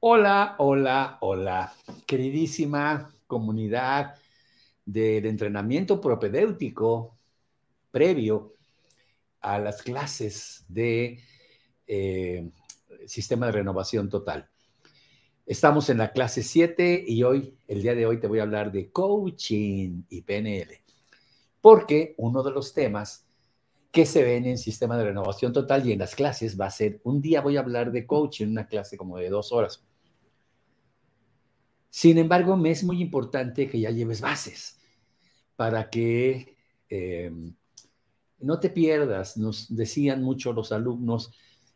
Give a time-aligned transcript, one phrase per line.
[0.00, 1.74] Hola, hola, hola,
[2.06, 4.14] queridísima comunidad
[4.86, 7.16] del entrenamiento propedéutico
[7.90, 8.54] previo
[9.40, 11.18] a las clases de
[11.88, 12.48] eh,
[13.06, 14.48] sistema de renovación total.
[15.44, 18.70] Estamos en la clase 7 y hoy, el día de hoy, te voy a hablar
[18.70, 20.80] de coaching y PNL,
[21.60, 23.26] porque uno de los temas
[23.90, 27.00] que se ven en sistema de renovación total y en las clases va a ser,
[27.02, 29.82] un día voy a hablar de coaching, una clase como de dos horas.
[31.90, 34.78] Sin embargo, me es muy importante que ya lleves bases
[35.56, 36.56] para que
[36.88, 37.32] eh,
[38.40, 39.36] no te pierdas.
[39.36, 41.32] Nos decían mucho los alumnos,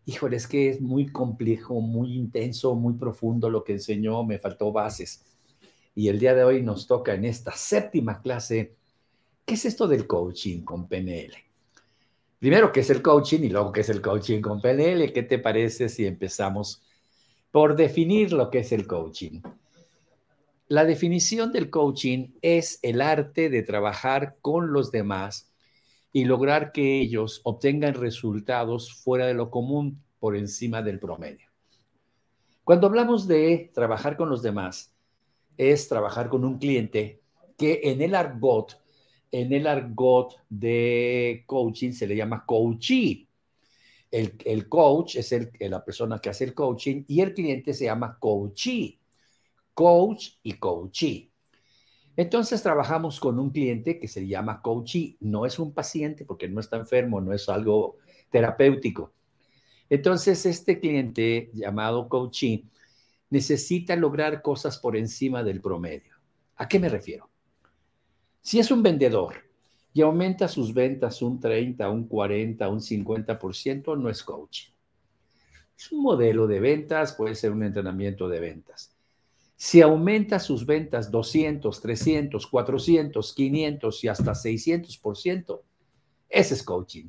[0.07, 4.73] híjole, es que es muy complejo, muy intenso, muy profundo lo que enseñó, me faltó
[4.73, 5.25] bases.
[5.95, 8.75] Y el día de hoy nos toca en esta séptima clase,
[9.45, 11.35] ¿qué es esto del coaching con PNL?
[12.39, 13.41] Primero, ¿qué es el coaching?
[13.41, 15.13] Y luego, ¿qué es el coaching con PNL?
[15.13, 16.83] ¿Qué te parece si empezamos
[17.51, 19.41] por definir lo que es el coaching?
[20.73, 25.53] La definición del coaching es el arte de trabajar con los demás
[26.15, 31.47] y lograr que ellos obtengan resultados fuera de lo común por encima del promedio.
[32.65, 34.95] Cuando hablamos de trabajar con los demás,
[35.59, 37.21] es trabajar con un cliente
[37.59, 38.81] que en el argot,
[39.31, 43.29] en el argot de coaching se le llama coachee.
[44.11, 49.02] El, coach es la persona que hace el coaching y el cliente se llama coachee
[49.75, 51.31] coach y coachee.
[52.17, 55.17] Entonces trabajamos con un cliente que se llama coachee.
[55.21, 57.97] No es un paciente porque no está enfermo, no es algo
[58.31, 59.13] terapéutico.
[59.89, 62.65] Entonces este cliente llamado coachee
[63.31, 66.15] necesita lograr cosas por encima del promedio.
[66.57, 67.31] ¿A qué me refiero?
[68.43, 69.37] Si es un vendedor
[69.95, 74.73] y aumenta sus ventas un 30, un 40, un 50%, no es coaching.
[75.77, 78.92] Es un modelo de ventas, puede ser un entrenamiento de ventas.
[79.65, 85.63] Si aumenta sus ventas 200, 300, 400, 500 y hasta 600%,
[86.29, 87.05] ese es coaching.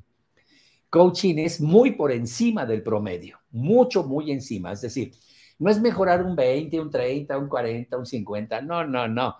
[0.88, 4.72] Coaching es muy por encima del promedio, mucho, muy encima.
[4.72, 5.16] Es decir,
[5.58, 9.36] no es mejorar un 20, un 30, un 40, un 50, no, no, no.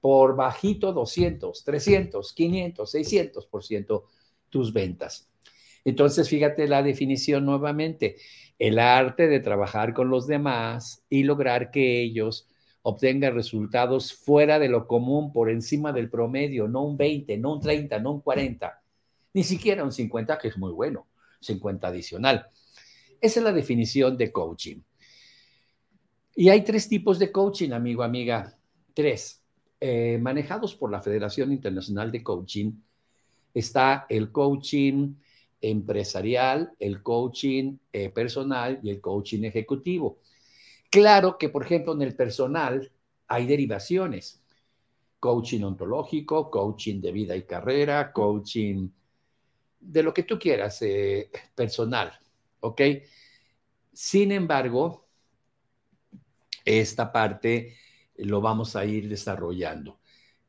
[0.00, 4.04] Por bajito 200, 300, 500, 600%
[4.50, 5.28] tus ventas.
[5.84, 8.18] Entonces, fíjate la definición nuevamente,
[8.56, 12.46] el arte de trabajar con los demás y lograr que ellos
[12.82, 17.60] obtenga resultados fuera de lo común, por encima del promedio, no un 20, no un
[17.60, 18.82] 30, no un 40,
[19.34, 21.06] ni siquiera un 50, que es muy bueno,
[21.40, 22.46] 50 adicional.
[23.20, 24.80] Esa es la definición de coaching.
[26.34, 28.56] Y hay tres tipos de coaching, amigo, amiga.
[28.94, 29.42] Tres.
[29.80, 32.72] Eh, manejados por la Federación Internacional de Coaching,
[33.52, 35.14] está el coaching
[35.60, 40.18] empresarial, el coaching eh, personal y el coaching ejecutivo.
[40.92, 42.92] Claro que, por ejemplo, en el personal
[43.26, 44.42] hay derivaciones.
[45.18, 48.90] Coaching ontológico, coaching de vida y carrera, coaching
[49.80, 52.12] de lo que tú quieras, eh, personal,
[52.60, 52.82] ¿ok?
[53.90, 55.06] Sin embargo,
[56.62, 57.74] esta parte
[58.16, 59.98] lo vamos a ir desarrollando.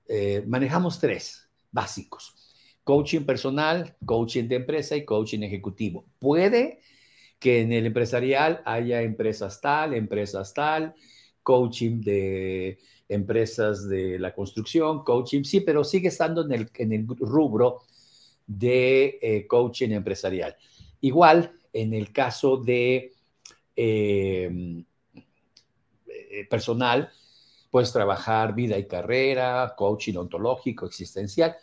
[0.09, 2.35] Eh, manejamos tres básicos.
[2.83, 6.03] Coaching personal, coaching de empresa y coaching ejecutivo.
[6.19, 6.81] Puede
[7.43, 10.95] que en el empresarial haya empresas tal, empresas tal,
[11.43, 17.05] coaching de empresas de la construcción, coaching, sí, pero sigue estando en el, en el
[17.05, 17.81] rubro
[18.47, 20.55] de eh, coaching empresarial.
[21.01, 23.11] Igual en el caso de
[23.75, 24.85] em,
[26.07, 27.11] eh, personal,
[27.69, 31.57] puedes trabajar vida y carrera, coaching ontológico, existencial,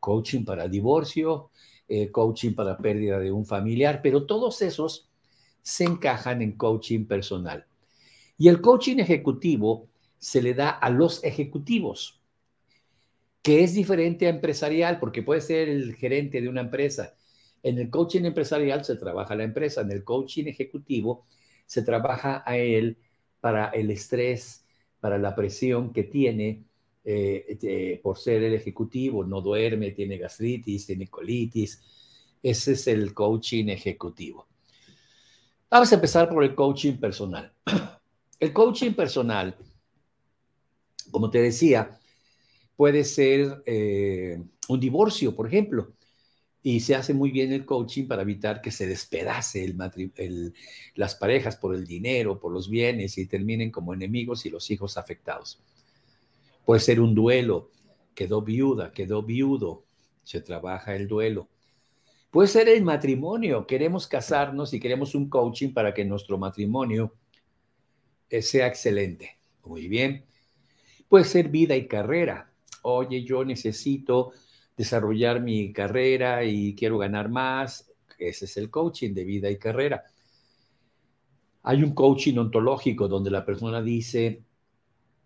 [0.00, 1.50] coaching para divorcio,
[1.86, 5.11] eh, coaching para pérdida de un familiar, pero todos esos
[5.62, 7.64] se encajan en coaching personal.
[8.36, 12.20] Y el coaching ejecutivo se le da a los ejecutivos,
[13.42, 17.14] que es diferente a empresarial, porque puede ser el gerente de una empresa.
[17.62, 21.26] En el coaching empresarial se trabaja la empresa, en el coaching ejecutivo
[21.66, 22.98] se trabaja a él
[23.40, 24.64] para el estrés,
[25.00, 26.64] para la presión que tiene
[27.04, 31.80] eh, por ser el ejecutivo, no duerme, tiene gastritis, tiene colitis.
[32.42, 34.46] Ese es el coaching ejecutivo.
[35.72, 37.50] Vamos a empezar por el coaching personal.
[38.38, 39.56] El coaching personal,
[41.10, 41.98] como te decía,
[42.76, 45.94] puede ser eh, un divorcio, por ejemplo,
[46.62, 50.54] y se hace muy bien el coaching para evitar que se despedace el,
[50.96, 54.98] las parejas por el dinero, por los bienes y terminen como enemigos y los hijos
[54.98, 55.58] afectados.
[56.66, 57.70] Puede ser un duelo,
[58.14, 59.84] quedó viuda, quedó viudo,
[60.22, 61.48] se trabaja el duelo.
[62.32, 67.12] Puede ser el matrimonio, queremos casarnos y queremos un coaching para que nuestro matrimonio
[68.30, 69.38] eh, sea excelente.
[69.66, 70.24] Muy bien.
[71.10, 72.50] Puede ser vida y carrera.
[72.84, 74.32] Oye, yo necesito
[74.74, 77.92] desarrollar mi carrera y quiero ganar más.
[78.18, 80.02] Ese es el coaching de vida y carrera.
[81.64, 84.42] Hay un coaching ontológico donde la persona dice,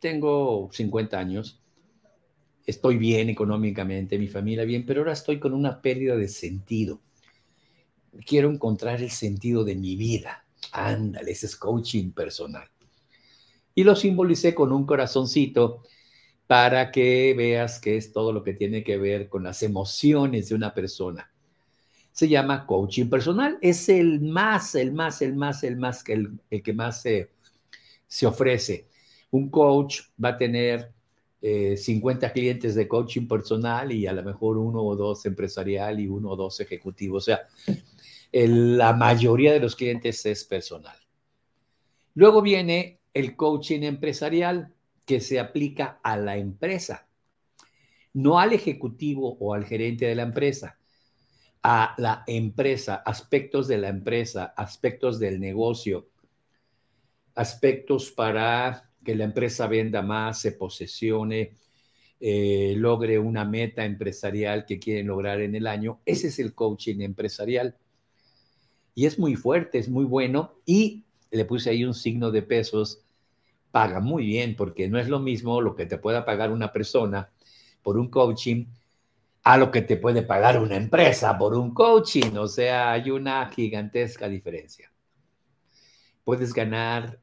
[0.00, 1.62] tengo 50 años,
[2.66, 7.00] estoy bien económicamente, mi familia bien, pero ahora estoy con una pérdida de sentido.
[8.26, 10.44] Quiero encontrar el sentido de mi vida.
[10.72, 12.68] Ándale, ese es coaching personal.
[13.74, 15.82] Y lo simbolicé con un corazoncito
[16.46, 20.54] para que veas que es todo lo que tiene que ver con las emociones de
[20.54, 21.30] una persona.
[22.10, 23.58] Se llama coaching personal.
[23.60, 28.88] Es el más, el más, el más, el más, el, el que más se ofrece.
[29.30, 30.95] Un coach va a tener
[31.76, 36.08] 50 eh, clientes de coaching personal y a lo mejor uno o dos empresarial y
[36.08, 37.22] uno o dos ejecutivos.
[37.22, 37.46] O sea,
[38.32, 40.98] la mayoría de los clientes es personal.
[42.14, 47.06] Luego viene el coaching empresarial que se aplica a la empresa,
[48.14, 50.78] no al ejecutivo o al gerente de la empresa,
[51.62, 56.08] a la empresa, aspectos de la empresa, aspectos del negocio,
[57.34, 61.52] aspectos para que la empresa venda más, se posesione,
[62.18, 66.00] eh, logre una meta empresarial que quieren lograr en el año.
[66.04, 67.76] Ese es el coaching empresarial.
[68.96, 70.56] Y es muy fuerte, es muy bueno.
[70.66, 73.04] Y le puse ahí un signo de pesos,
[73.70, 77.30] paga muy bien, porque no es lo mismo lo que te pueda pagar una persona
[77.82, 78.66] por un coaching
[79.44, 82.36] a lo que te puede pagar una empresa por un coaching.
[82.38, 84.90] O sea, hay una gigantesca diferencia.
[86.24, 87.20] Puedes ganar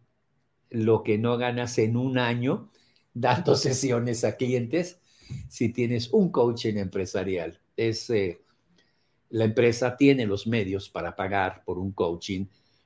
[0.73, 2.69] lo que no ganas en un año
[3.13, 4.99] dando sesiones a clientes
[5.47, 7.59] si tienes un coaching empresarial.
[7.77, 8.11] Es,
[9.29, 12.45] la empresa tiene los medios para pagar por un coaching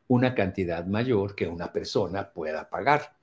[0.10, 3.18] una cantidad mayor que una persona pueda pagar.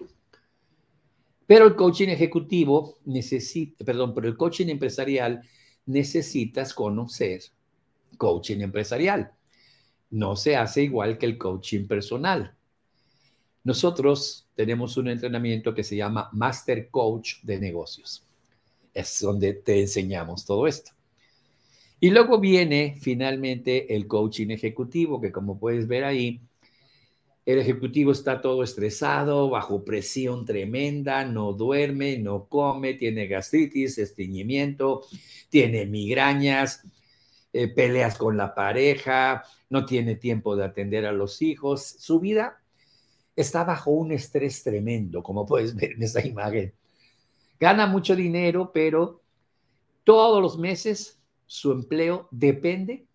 [1.47, 5.43] Pero el coaching ejecutivo necesita, perdón, pero el coaching empresarial
[5.87, 7.43] necesitas conocer
[8.17, 9.33] coaching empresarial.
[10.11, 12.55] No se hace igual que el coaching personal.
[13.65, 18.23] Nosotros tenemos un entrenamiento que se llama Master Coach de Negocios.
[18.93, 20.93] Es donde te enseñamos todo esto.
[21.99, 26.43] Y luego viene finalmente el coaching ejecutivo, que como puedes ver ahí,
[27.47, 35.03] el ejecutivo está todo estresado, bajo presión tremenda, no duerme, no come, tiene gastritis, estreñimiento,
[35.49, 36.85] tiene migrañas,
[37.53, 41.83] eh, peleas con la pareja, no tiene tiempo de atender a los hijos.
[41.99, 42.64] Su vida
[43.37, 46.73] está bajo un estrés tremendo, como puedes ver en esta imagen.
[47.59, 49.23] Gana mucho dinero, pero
[50.05, 53.07] todos los meses su empleo depende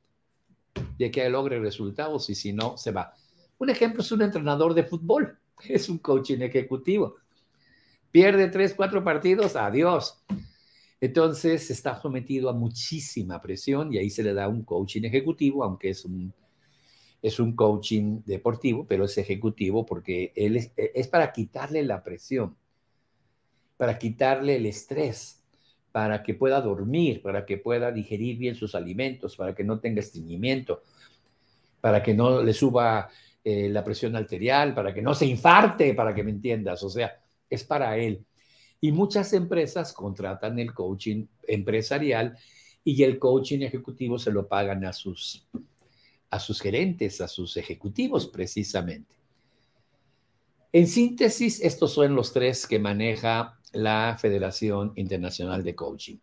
[0.98, 3.14] de que logre resultados y si no, se va.
[3.58, 5.38] Un ejemplo es un entrenador de fútbol,
[5.68, 7.16] es un coaching ejecutivo.
[8.12, 10.24] Pierde tres, cuatro partidos, adiós.
[11.02, 15.92] Entonces está sometido a muchísima presión y ahí se le da un coaching ejecutivo, aunque
[15.92, 16.34] es un
[17.22, 22.56] es un coaching deportivo, pero es ejecutivo porque él es, para quitarle la presión,
[23.78, 25.44] para quitarle el estrés,
[25.92, 30.00] para que pueda dormir, para que pueda digerir bien sus alimentos, para que no tenga
[30.00, 30.84] estreñimiento,
[31.82, 33.10] para que no le suba
[33.44, 36.84] eh, la presión arterial, para que no se infarte, para que me entiendas.
[36.84, 37.20] O sea,
[37.50, 38.24] es para él.
[38.82, 42.38] Y muchas empresas contratan el coaching empresarial
[42.84, 45.46] y el coaching ejecutivo se lo pagan a sus
[46.30, 49.16] a sus gerentes, a sus ejecutivos precisamente.
[50.72, 56.18] En síntesis, estos son los tres que maneja la Federación Internacional de Coaching.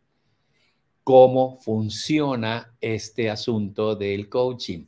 [1.03, 4.87] ¿Cómo funciona este asunto del coaching?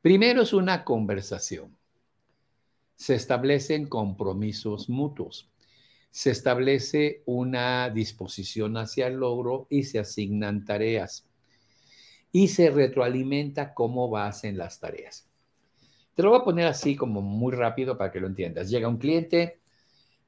[0.00, 1.76] Primero es una conversación.
[2.96, 5.50] Se establecen compromisos mutuos.
[6.10, 11.28] Se establece una disposición hacia el logro y se asignan tareas
[12.32, 15.28] y se retroalimenta cómo vas en las tareas.
[16.14, 18.70] Te lo voy a poner así como muy rápido para que lo entiendas.
[18.70, 19.60] Llega un cliente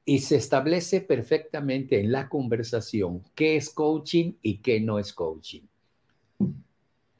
[0.05, 5.63] y se establece perfectamente en la conversación qué es coaching y qué no es coaching.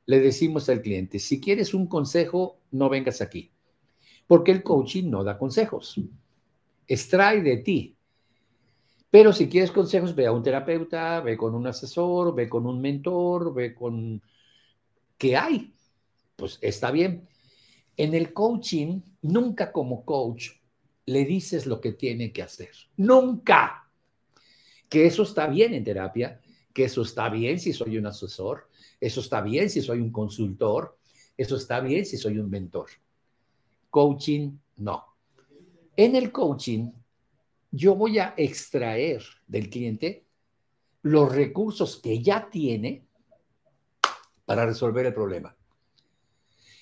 [0.06, 3.52] Le decimos al cliente, si quieres un consejo, no vengas aquí,
[4.28, 6.00] porque el coaching no da consejos,
[6.88, 7.96] extrae de ti.
[9.10, 12.80] Pero si quieres consejos, ve a un terapeuta, ve con un asesor, ve con un
[12.82, 14.22] mentor, ve con
[15.18, 15.74] que hay.
[16.36, 17.28] Pues está bien.
[17.98, 20.50] En el coaching, nunca como coach
[21.06, 22.72] le dices lo que tiene que hacer.
[22.98, 23.90] Nunca.
[24.90, 26.42] Que eso está bien en terapia,
[26.74, 28.70] que eso está bien si soy un asesor,
[29.00, 30.98] eso está bien si soy un consultor,
[31.38, 32.90] eso está bien si soy un mentor.
[33.90, 35.06] Coaching, no.
[35.96, 36.92] En el coaching,
[37.72, 40.26] yo voy a extraer del cliente
[41.02, 43.05] los recursos que ya tiene
[44.46, 45.56] para resolver el problema.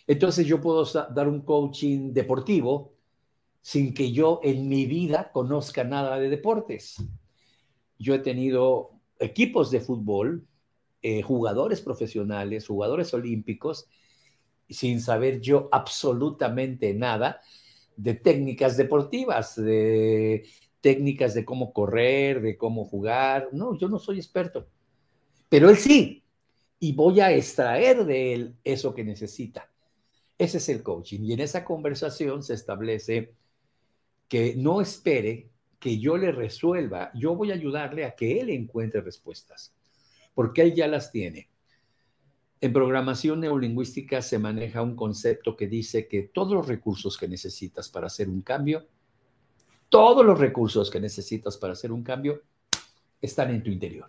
[0.06, 2.94] Entonces yo puedo dar un coaching deportivo
[3.62, 6.98] sin que yo en mi vida conozca nada de deportes.
[7.98, 10.46] Yo he tenido equipos de fútbol,
[11.02, 13.88] eh, jugadores profesionales, jugadores olímpicos,
[14.70, 17.40] sin saber yo absolutamente nada
[17.96, 20.46] de técnicas deportivas, de
[20.82, 23.50] técnicas de cómo correr, de cómo jugar.
[23.54, 24.68] No, yo no soy experto,
[25.48, 26.23] pero él sí.
[26.84, 29.72] Y voy a extraer de él eso que necesita.
[30.38, 31.22] Ese es el coaching.
[31.22, 33.36] Y en esa conversación se establece
[34.28, 35.48] que no espere
[35.80, 37.10] que yo le resuelva.
[37.14, 39.74] Yo voy a ayudarle a que él encuentre respuestas,
[40.36, 41.48] porque él ya las tiene.
[42.60, 47.88] En programación neurolingüística se maneja un concepto que dice que todos los recursos que necesitas
[47.88, 48.86] para hacer un cambio,
[49.88, 52.42] todos los recursos que necesitas para hacer un cambio
[53.22, 54.08] están en tu interior.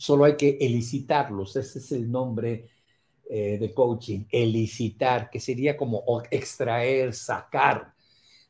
[0.00, 1.54] Solo hay que elicitarlos.
[1.56, 2.70] Ese es el nombre
[3.28, 7.92] eh, de coaching, elicitar, que sería como extraer, sacar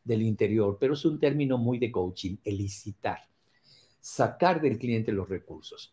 [0.04, 3.26] del interior, pero es un término muy de coaching, elicitar,
[3.98, 5.92] sacar del cliente los recursos.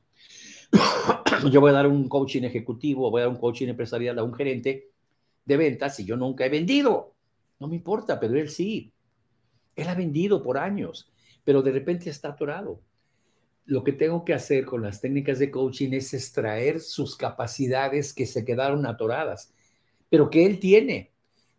[1.52, 4.36] yo voy a dar un coaching ejecutivo, voy a dar un coaching empresarial a un
[4.36, 4.92] gerente
[5.44, 7.16] de ventas y yo nunca he vendido.
[7.60, 8.94] No me importa, pero él sí.
[9.76, 11.12] Él ha vendido por años,
[11.44, 12.80] pero de repente está atorado
[13.68, 18.26] lo que tengo que hacer con las técnicas de coaching es extraer sus capacidades que
[18.26, 19.54] se quedaron atoradas,
[20.10, 21.12] pero que él tiene.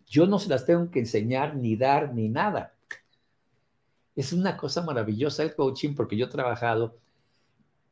[0.07, 2.75] Yo no se las tengo que enseñar ni dar ni nada.
[4.17, 6.99] Es una cosa maravillosa el coaching porque yo he trabajado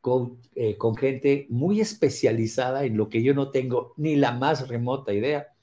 [0.01, 5.13] con, eh, gente muy especializada en lo que yo no tengo ni la más remota
[5.13, 5.53] idea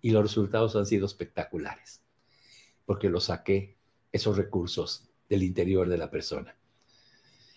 [0.00, 2.02] y los resultados han sido espectaculares
[2.86, 3.76] porque lo saqué
[4.12, 6.54] esos recursos del interior de la persona.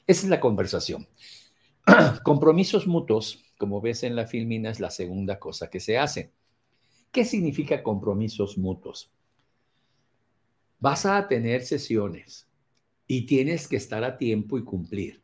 [0.08, 1.08] Esa es la conversación.
[2.24, 6.32] Compromisos mutuos, como ves en la filmina, es la segunda cosa que se hace.
[7.12, 9.10] ¿Qué significa compromisos mutuos?
[10.80, 12.48] Vas a tener sesiones
[13.08, 15.24] y tienes que estar a tiempo y cumplir.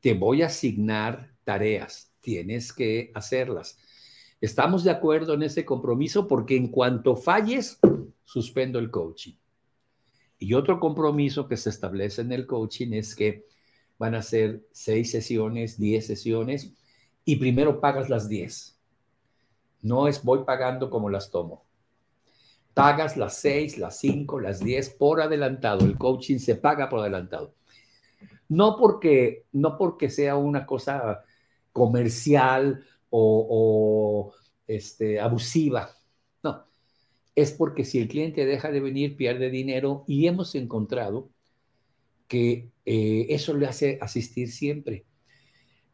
[0.00, 3.78] Te voy a asignar tareas, tienes que hacerlas.
[4.40, 7.78] Estamos de acuerdo en ese compromiso porque en cuanto falles,
[8.24, 9.34] suspendo el coaching.
[10.38, 13.46] Y otro compromiso que se establece en el coaching es que
[13.98, 16.72] van a ser seis sesiones, diez sesiones,
[17.24, 18.78] y primero pagas las diez.
[19.82, 21.64] No es voy pagando como las tomo.
[22.74, 25.84] Pagas las seis, las cinco, las diez por adelantado.
[25.84, 27.54] El coaching se paga por adelantado.
[28.48, 31.24] No porque, no porque sea una cosa
[31.72, 34.34] comercial o, o
[34.66, 35.90] este, abusiva.
[36.42, 36.64] No,
[37.34, 41.30] es porque si el cliente deja de venir, pierde dinero y hemos encontrado
[42.28, 45.04] que eh, eso le hace asistir siempre.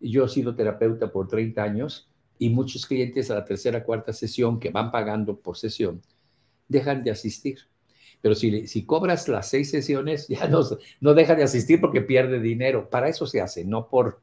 [0.00, 4.60] Yo he sido terapeuta por 30 años y muchos clientes a la tercera, cuarta sesión
[4.60, 6.02] que van pagando por sesión
[6.68, 7.58] dejan de asistir.
[8.20, 10.60] Pero si, si cobras las seis sesiones, ya no,
[11.00, 12.88] no deja de asistir porque pierde dinero.
[12.90, 14.22] Para eso se hace, no por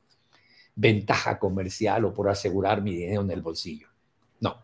[0.75, 3.88] ventaja comercial o por asegurar mi dinero en el bolsillo.
[4.39, 4.63] No.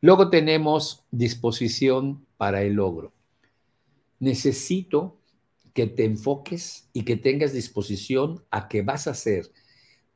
[0.00, 3.12] Luego tenemos disposición para el logro.
[4.18, 5.18] Necesito
[5.74, 9.50] que te enfoques y que tengas disposición a que vas a hacer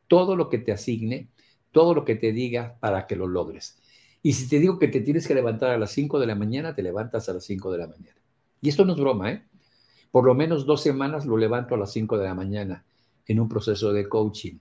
[0.06, 1.28] todo lo que te asigne,
[1.72, 3.76] todo lo que te diga para que lo logres.
[4.22, 6.74] Y si te digo que te tienes que levantar a las 5 de la mañana,
[6.74, 8.16] te levantas a las 5 de la mañana.
[8.60, 9.44] Y esto no es broma, ¿eh?
[10.10, 12.84] Por lo menos dos semanas lo levanto a las 5 de la mañana
[13.26, 14.58] en un proceso de coaching.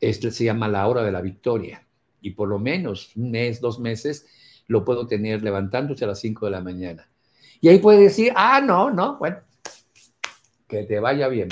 [0.00, 1.86] Este se llama la hora de la victoria.
[2.20, 4.26] Y por lo menos un mes, dos meses,
[4.66, 7.08] lo puedo tener levantándose a las 5 de la mañana.
[7.60, 9.38] Y ahí puede decir, ah, no, no, bueno,
[10.72, 11.50] que te vaya bien.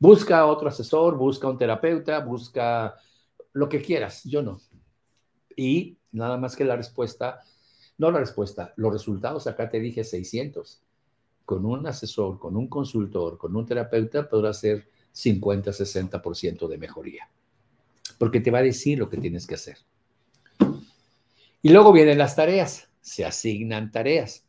[0.00, 2.96] Busca otro asesor, busca un terapeuta, busca
[3.52, 4.60] lo que quieras, yo no.
[5.56, 7.40] Y nada más que la respuesta,
[7.98, 10.82] no la respuesta, los resultados, acá te dije 600.
[11.44, 17.30] Con un asesor, con un consultor, con un terapeuta, podrá ser 50, 60% de mejoría.
[18.18, 19.78] Porque te va a decir lo que tienes que hacer.
[21.62, 24.45] Y luego vienen las tareas, se asignan tareas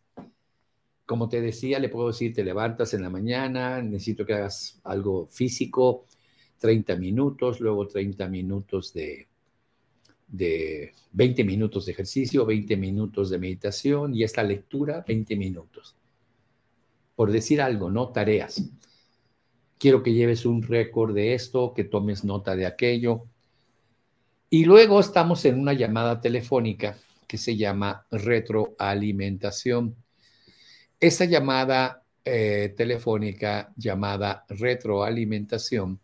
[1.07, 5.25] como te decía, le puedo decir, te levantas en la mañana, necesito que hagas algo
[5.27, 6.05] físico,
[6.59, 9.25] 30 minutos, luego 30 minutos de,
[10.27, 15.95] de 20 minutos de ejercicio, 20 minutos de meditación y esta lectura, 20 minutos.
[17.15, 18.69] Por decir algo, no tareas.
[19.77, 23.23] Quiero que lleves un récord de esto, que tomes nota de aquello.
[24.49, 26.97] Y luego estamos en una llamada telefónica
[27.27, 29.95] que se llama retroalimentación
[30.99, 35.99] esa llamada eh, telefónica llamada retroalimentación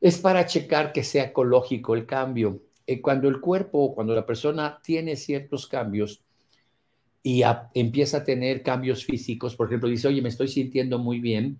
[0.00, 2.62] es para checar que sea ecológico el cambio.
[2.86, 6.22] Eh, cuando el cuerpo, cuando la persona tiene ciertos cambios
[7.22, 7.42] y
[7.74, 11.58] empieza a tener cambios físicos, por ejemplo, dice, oye, me estoy sintiendo muy bien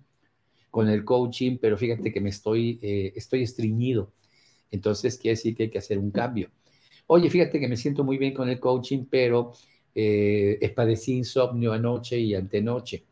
[0.71, 4.13] con el coaching, pero fíjate que me estoy, eh, estoy estreñido.
[4.71, 6.51] Entonces quiere decir que hay que hacer un cambio.
[7.09, 9.55] Oye, fíjate que me siento muy bien con el coaching, pero
[9.99, 13.05] eh, padecí insomnio anoche y antenoche.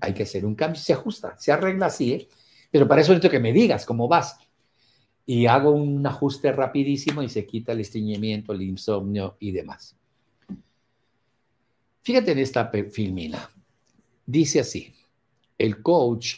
[0.00, 0.80] Hay que hacer un cambio.
[0.80, 2.28] Se ajusta, se arregla así, ¿eh?
[2.70, 4.38] Pero para eso necesito que me digas cómo vas.
[5.24, 9.96] Y hago un ajuste rapidísimo y se quita el estreñimiento, el insomnio y demás.
[12.02, 13.50] Fíjate en esta filmina.
[14.26, 14.92] Dice así,
[15.58, 16.36] el coach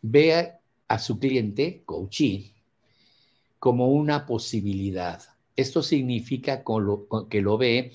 [0.00, 0.52] ve
[0.86, 2.54] a su cliente, coachee,
[3.58, 5.22] como una posibilidad.
[5.58, 6.62] Esto significa
[7.28, 7.92] que lo ve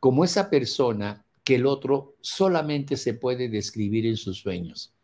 [0.00, 4.96] como esa persona que el otro solamente se puede describir en sus sueños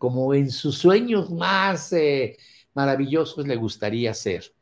[0.00, 2.38] como en sus sueños más eh,
[2.72, 4.54] maravillosos le gustaría ser.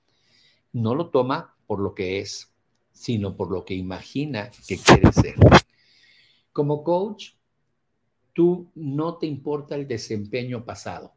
[0.72, 2.52] No lo toma por lo que es,
[2.90, 5.36] sino por lo que imagina que quiere ser.
[6.52, 7.34] Como coach,
[8.32, 11.12] tú no te importa el desempeño pasado.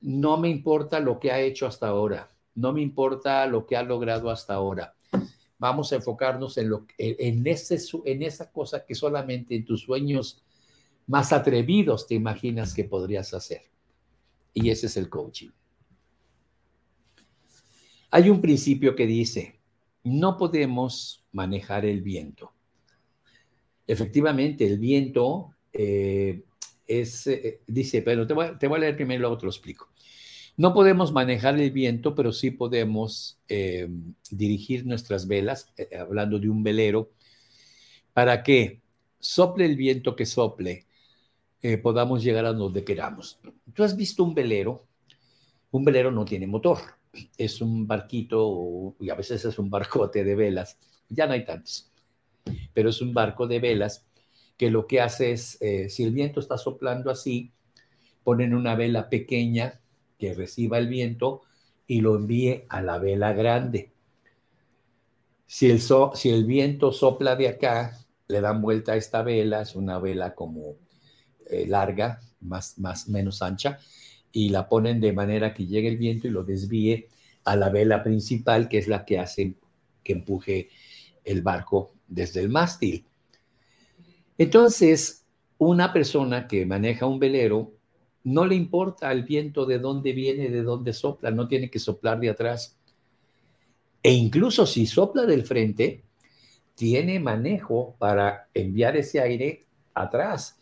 [0.00, 2.30] No me importa lo que ha hecho hasta ahora.
[2.58, 4.92] No me importa lo que ha logrado hasta ahora.
[5.58, 10.42] Vamos a enfocarnos en, lo, en, ese, en esa cosa que solamente en tus sueños
[11.06, 13.62] más atrevidos te imaginas que podrías hacer.
[14.52, 15.50] Y ese es el coaching.
[18.10, 19.60] Hay un principio que dice,
[20.02, 22.52] no podemos manejar el viento.
[23.86, 26.42] Efectivamente, el viento eh,
[26.88, 29.90] es, eh, dice, pero te voy, a leer primero, luego te lo explico.
[30.58, 33.88] No podemos manejar el viento, pero sí podemos eh,
[34.28, 37.12] dirigir nuestras velas, hablando de un velero,
[38.12, 38.82] para que
[39.20, 40.84] sople el viento que sople,
[41.62, 43.38] eh, podamos llegar a donde queramos.
[43.72, 44.84] Tú has visto un velero,
[45.70, 46.78] un velero no tiene motor,
[47.36, 50.76] es un barquito y a veces es un barcote de velas,
[51.08, 51.92] ya no hay tantos,
[52.74, 54.08] pero es un barco de velas
[54.56, 57.52] que lo que hace es, eh, si el viento está soplando así,
[58.24, 59.80] ponen una vela pequeña
[60.18, 61.42] que reciba el viento
[61.86, 63.92] y lo envíe a la vela grande.
[65.46, 69.74] Si el, si el viento sopla de acá, le dan vuelta a esta vela, es
[69.74, 70.76] una vela como
[71.48, 73.78] eh, larga, más, más, menos ancha,
[74.30, 77.08] y la ponen de manera que llegue el viento y lo desvíe
[77.44, 79.54] a la vela principal, que es la que hace
[80.04, 80.68] que empuje
[81.24, 83.06] el barco desde el mástil.
[84.36, 85.24] Entonces,
[85.56, 87.72] una persona que maneja un velero
[88.24, 92.20] no le importa el viento de dónde viene, de dónde sopla, no tiene que soplar
[92.20, 92.76] de atrás.
[94.02, 96.04] E incluso si sopla del frente,
[96.74, 100.60] tiene manejo para enviar ese aire atrás.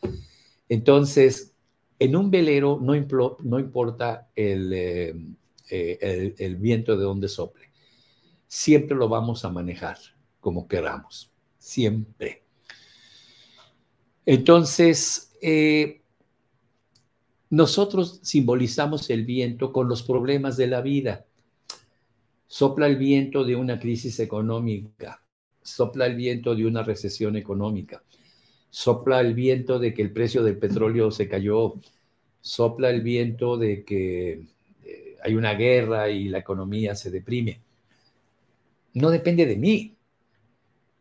[0.68, 1.54] Entonces,
[1.98, 5.14] en un velero no, importa eh,
[5.70, 7.70] eh, el, viento de donde sople.
[8.46, 9.98] Siempre lo vamos a manejar
[10.40, 11.32] como queramos.
[11.58, 12.44] Siempre.
[14.24, 16.02] Entonces, eh,
[17.50, 21.26] nosotros simbolizamos el viento con los problemas de la vida.
[22.46, 25.22] Sopla el viento de una crisis económica,
[25.62, 28.02] sopla el viento de una recesión económica,
[28.70, 31.74] sopla el viento de que el precio del petróleo se cayó,
[32.40, 34.46] sopla el viento de que
[34.84, 37.60] eh, hay una guerra y la economía se deprime.
[38.94, 39.96] No depende de mí.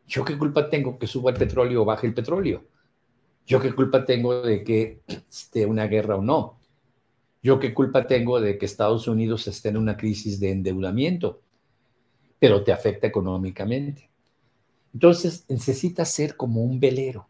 [0.08, 2.64] ¿Yo qué culpa tengo que suba el petróleo o baje el petróleo?
[3.46, 6.58] ¿Yo qué culpa tengo de que esté una guerra o no?
[7.42, 11.40] ¿Yo qué culpa tengo de que Estados Unidos esté en una crisis de endeudamiento?
[12.38, 14.10] Pero te afecta económicamente.
[14.92, 17.28] Entonces necesitas ser como un velero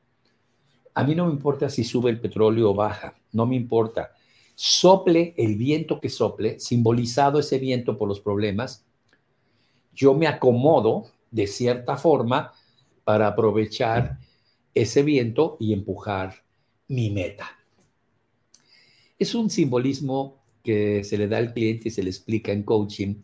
[0.96, 4.12] a mí no me importa si sube el petróleo o baja, no me importa.
[4.54, 8.82] Sople el viento que sople, simbolizado ese viento por los problemas,
[9.94, 12.50] yo me acomodo de cierta forma
[13.04, 14.18] para aprovechar
[14.76, 16.44] ese viento y empujar
[16.88, 17.58] mi meta.
[19.18, 23.22] Es un simbolismo que se le da al cliente y se le explica en coaching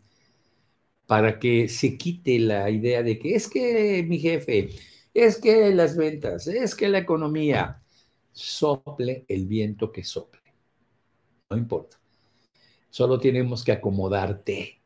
[1.07, 4.71] para que se quite la idea de que es que mi jefe,
[5.13, 7.83] es que las ventas, es que la economía,
[8.33, 10.41] sople el viento que sople.
[11.51, 12.01] No importa.
[12.89, 14.81] Solo tenemos que acomodarte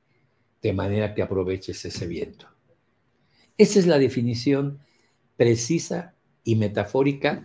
[0.60, 2.48] de manera que aproveches ese viento.
[3.56, 4.80] Esa es la definición
[5.36, 6.15] precisa
[6.46, 7.44] y metafórica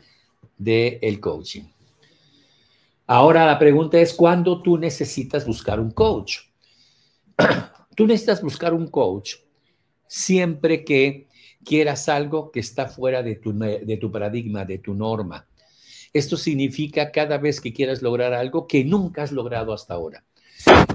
[0.57, 1.63] del el coaching.
[3.07, 6.37] Ahora la pregunta es, ¿cuándo tú necesitas buscar un coach?
[7.95, 9.35] tú necesitas buscar un coach
[10.07, 11.27] siempre que
[11.65, 15.47] quieras algo que está fuera de tu, de tu paradigma, de tu norma.
[16.13, 20.23] Esto significa cada vez que quieras lograr algo que nunca has logrado hasta ahora.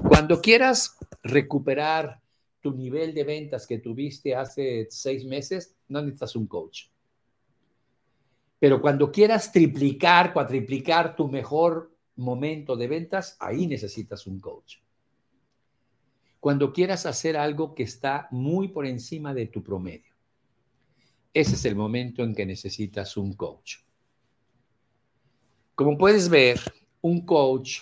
[0.07, 2.21] Cuando quieras recuperar
[2.61, 6.85] tu nivel de ventas que tuviste hace seis meses, no necesitas un coach.
[8.59, 14.77] Pero cuando quieras triplicar, cuatriplicar tu mejor momento de ventas, ahí necesitas un coach.
[16.39, 20.13] Cuando quieras hacer algo que está muy por encima de tu promedio,
[21.33, 23.77] ese es el momento en que necesitas un coach.
[25.75, 26.59] Como puedes ver,
[27.01, 27.81] un coach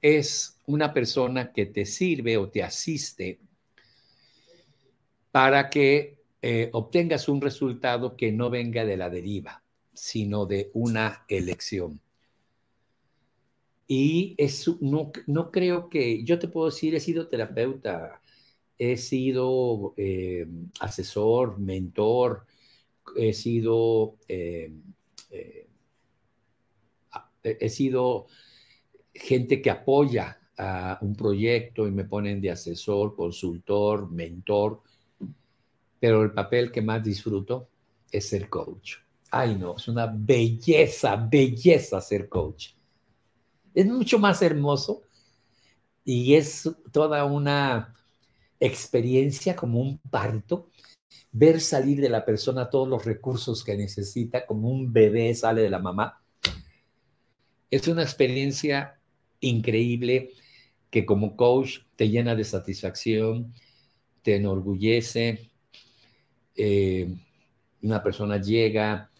[0.00, 3.40] es una persona que te sirve o te asiste
[5.30, 9.62] para que eh, obtengas un resultado que no venga de la deriva,
[9.94, 12.00] sino de una elección.
[13.86, 14.36] Y
[14.80, 18.20] no, no creo que, yo te puedo decir, he sido terapeuta,
[18.76, 20.46] he sido eh,
[20.80, 22.44] asesor, mentor,
[23.16, 24.72] he sido, eh,
[27.44, 28.26] he sido
[29.14, 34.82] gente que apoya a un proyecto y me ponen de asesor, consultor, mentor
[36.02, 37.68] pero el papel que más disfruto
[38.10, 38.94] es ser coach.
[39.30, 42.70] Ay, no, es una belleza, belleza ser coach.
[43.72, 45.04] Es mucho más hermoso
[46.04, 47.94] y es toda una
[48.58, 50.70] experiencia como un parto,
[51.30, 55.70] ver salir de la persona todos los recursos que necesita, como un bebé sale de
[55.70, 56.20] la mamá.
[57.70, 58.98] Es una experiencia
[59.38, 60.32] increíble
[60.90, 63.54] que como coach te llena de satisfacción,
[64.22, 65.51] te enorgullece,
[66.54, 67.08] eh,
[67.82, 69.10] una persona llega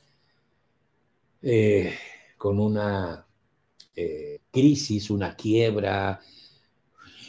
[1.42, 1.94] eh,
[2.36, 3.26] con una
[3.96, 6.20] eh, crisis, una quiebra,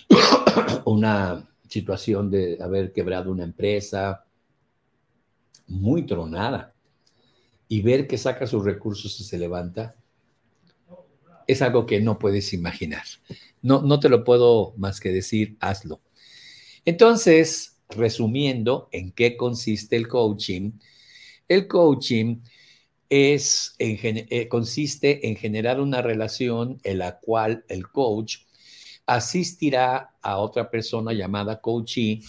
[0.85, 4.25] una situación de haber quebrado una empresa
[5.67, 6.73] muy tronada
[7.67, 9.95] y ver que saca sus recursos y se levanta,
[11.47, 13.03] es algo que no puedes imaginar.
[13.61, 16.01] No, no te lo puedo más que decir, hazlo.
[16.85, 20.71] Entonces, resumiendo en qué consiste el coaching,
[21.47, 22.41] el coaching
[23.10, 28.38] es eh, consiste en generar una relación en la cual el coach
[29.06, 32.21] asistirá a otra persona llamada coachee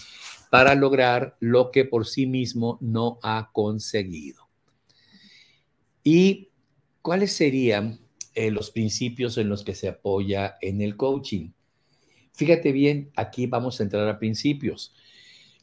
[0.51, 4.49] para lograr lo que por sí mismo no ha conseguido.
[6.03, 6.51] ¿Y
[7.01, 7.99] cuáles serían
[8.35, 11.51] eh, los principios en los que se apoya en el coaching?
[12.35, 14.95] Fíjate bien, aquí vamos a entrar a principios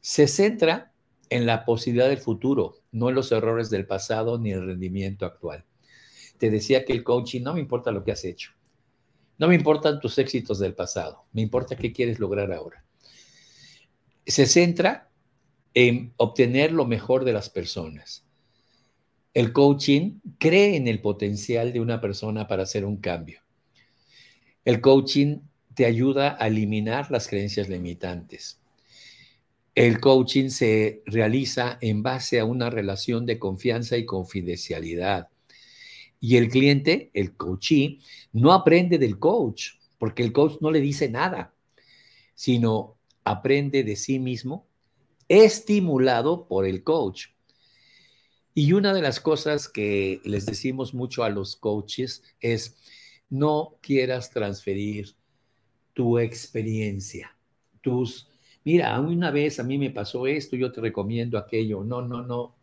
[0.02, 0.92] se centra
[1.30, 5.64] en la posibilidad del futuro, no en los errores del pasado ni el rendimiento actual.
[6.38, 8.52] Te decía que el coaching no me importa lo que has hecho,
[9.38, 12.84] no me importan tus éxitos del pasado, me importa qué quieres lograr ahora.
[14.26, 15.10] Se centra
[15.74, 18.26] en obtener lo mejor de las personas.
[19.34, 23.42] El coaching cree en el potencial de una persona para hacer un cambio.
[24.66, 25.40] El coaching
[25.74, 28.61] te ayuda a eliminar las creencias limitantes.
[29.74, 35.30] El coaching se realiza en base a una relación de confianza y confidencialidad.
[36.20, 38.00] Y el cliente, el coachee,
[38.34, 41.54] no aprende del coach, porque el coach no le dice nada,
[42.36, 44.68] sino aprende de sí mismo,
[45.30, 47.28] estimulado por el coach.
[48.54, 52.76] Y una de las cosas que les decimos mucho a los coaches es,
[53.30, 55.16] no quieras transferir
[55.94, 57.38] tu experiencia,
[57.80, 58.31] tus
[58.64, 61.84] mira, una vez a mí me pasó esto, yo te recomiendo aquello.
[61.84, 62.56] No, no, no,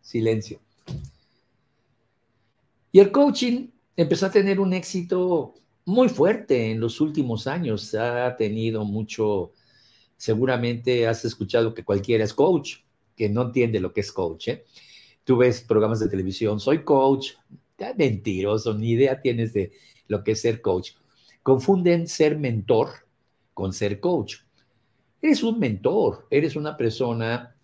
[0.00, 0.60] silencio.
[2.92, 5.54] Y el coaching empezó a tener un éxito
[5.84, 7.94] muy fuerte en los últimos años.
[7.94, 9.52] Ha tenido mucho,
[10.16, 12.76] seguramente has escuchado que cualquiera es coach,
[13.16, 14.48] que no entiende lo que es coach.
[14.48, 14.64] ¿eh?
[15.24, 17.32] Tú ves programas de televisión, soy coach,
[17.96, 19.72] mentiroso, ni idea tienes de
[20.08, 20.92] lo que es ser coach.
[21.42, 22.90] Confunden ser mentor
[23.54, 24.36] con ser coach.
[25.20, 27.54] Eres un mentor, eres una persona,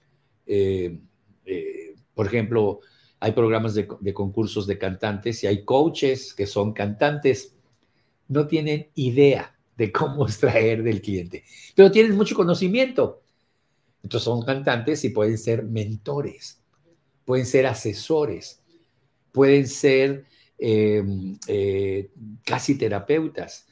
[0.46, 0.98] eh,
[1.44, 2.80] eh, por ejemplo,
[3.20, 7.54] hay programas de, concursos de cantantes y hay coaches que son cantantes,
[8.28, 13.22] no tienen idea de cómo extraer del cliente, pero tienen mucho conocimiento.
[14.02, 16.60] Entonces son cantantes y pueden ser mentores,
[17.24, 18.62] pueden ser asesores,
[19.32, 20.24] pueden ser
[20.58, 22.10] em, eh,
[22.44, 23.66] casi terapeutas,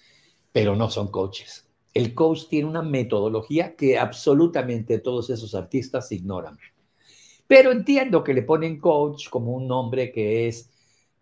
[0.53, 6.59] pero no son coaches el coach tiene una metodología que absolutamente todos esos artistas ignoran.
[7.47, 10.71] Pero entiendo que le ponen coach como un nombre que es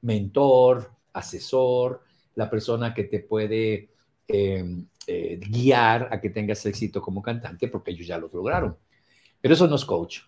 [0.03, 2.03] mentor, asesor,
[2.37, 3.91] la persona que te puede
[4.29, 8.77] em, eh, guiar a que tengas éxito como cantante, porque ellos ya lo lograron.
[9.41, 10.21] Pero eso no es coach.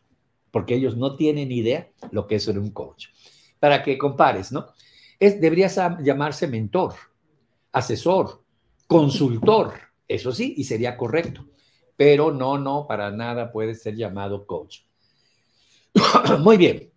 [0.50, 3.06] porque ellos no tienen idea lo que es ser un coach.
[3.58, 4.66] Para que compares, ¿no?
[5.18, 6.94] Es, deberías llamarse mentor,
[7.72, 8.44] asesor,
[8.86, 9.72] consultor,
[10.14, 11.46] eso sí, y sería correcto,
[11.96, 14.80] pero no, no, para nada puede ser llamado coach.
[16.40, 16.90] Muy bien.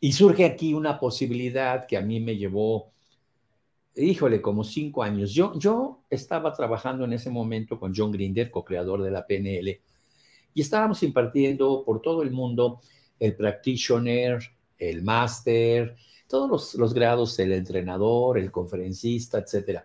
[0.00, 2.92] Y surge aquí una posibilidad que a mí me llevó,
[3.94, 5.32] híjole, como cinco años.
[5.32, 9.80] Yo, yo estaba trabajando en ese momento con John Grinder, co-creador de la PNL,
[10.54, 12.80] y estábamos impartiendo por todo el mundo
[13.18, 14.38] el practitioner,
[14.78, 15.96] el máster,
[16.26, 19.82] todos los, los, grados, el entrenador, el conferencista, etc.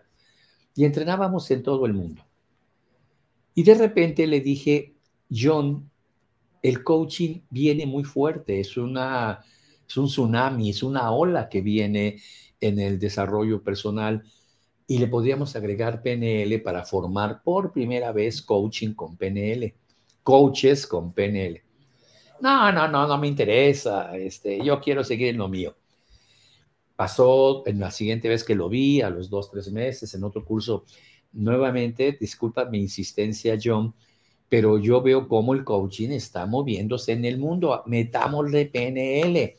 [0.74, 2.22] Y entrenábamos en todo el mundo.
[3.54, 4.94] Y de repente le dije,
[5.30, 5.90] John,
[6.62, 9.44] el coaching viene muy fuerte, es, una,
[9.86, 12.20] es un tsunami, es una ola que viene
[12.60, 14.24] en el desarrollo personal
[14.86, 19.74] y le podríamos agregar PNL para formar por primera vez coaching con PNL,
[20.22, 21.62] coaches con PNL.
[22.40, 25.76] No, no, no, no me interesa, este, yo quiero seguir en lo mío.
[26.96, 30.44] Pasó en la siguiente vez que lo vi, a los dos, tres meses, en otro
[30.44, 30.84] curso,
[31.32, 33.94] nuevamente, disculpa mi insistencia, John,
[34.48, 37.82] pero yo veo cómo el coaching está moviéndose en el mundo.
[37.86, 39.56] Metámosle PNL.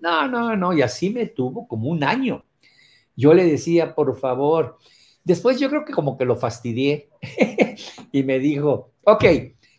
[0.00, 2.44] No, no, no, y así me tuvo como un año.
[3.16, 4.78] Yo le decía, por favor,
[5.24, 7.08] después yo creo que como que lo fastidié
[8.12, 9.24] y me dijo, ok,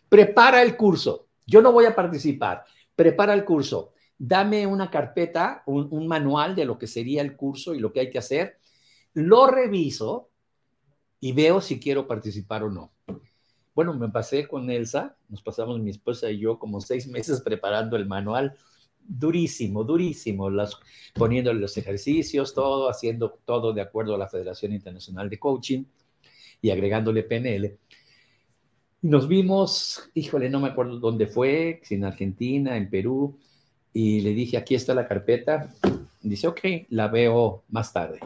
[0.08, 2.64] prepara el curso, yo no voy a participar,
[2.96, 7.78] prepara el curso, dame una carpeta, un, manual de lo que sería el curso y
[7.78, 8.58] lo que hay que hacer,
[9.14, 10.30] lo reviso
[11.20, 12.92] y veo si quiero participar o no.
[13.74, 17.96] Bueno, me pasé con Elsa, nos pasamos mi esposa y yo como seis meses preparando
[17.96, 18.56] el manual,
[18.98, 20.76] durísimo, durísimo, las,
[21.14, 25.84] poniéndole los ejercicios, todo, haciendo todo de acuerdo a la Federación Internacional de Coaching
[26.60, 27.78] y agregándole PNL.
[29.02, 33.38] Nos vimos, híjole, no me acuerdo dónde fue, si en Argentina, en Perú,
[33.92, 35.72] y le dije, aquí está la carpeta.
[36.20, 38.20] Dice, ok, la veo más tarde.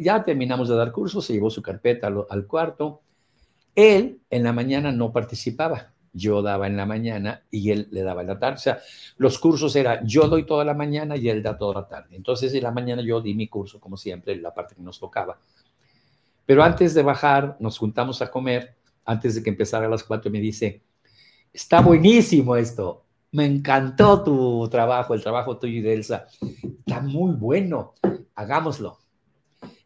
[0.00, 3.02] Ya terminamos de dar cursos, se llevó su carpeta al, cuarto
[3.74, 8.20] él en la mañana no participaba, yo daba en la mañana y él le daba
[8.20, 8.54] en la tarde.
[8.54, 8.78] O sea,
[9.16, 12.16] los cursos eran yo doy toda la mañana y él da toda la tarde.
[12.16, 15.38] Entonces en la mañana yo di mi curso, como siempre, la parte que nos tocaba.
[16.46, 20.30] Pero antes de bajar, nos juntamos a comer, antes de que empezara a las cuatro,
[20.30, 20.82] me dice,
[21.52, 23.03] está buenísimo esto,
[23.34, 26.28] me encantó tu trabajo, el trabajo tuyo y de Elsa,
[26.86, 27.94] está muy bueno,
[28.36, 29.00] hagámoslo.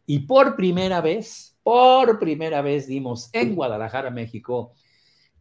[0.05, 4.73] Y por primera vez, por primera vez dimos en Guadalajara, México,